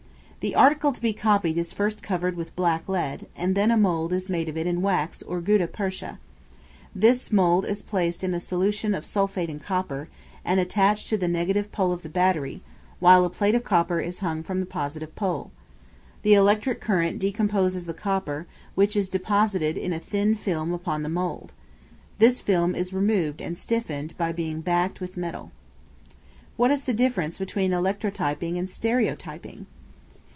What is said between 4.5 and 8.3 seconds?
it in wax or gutta percha. This mould is placed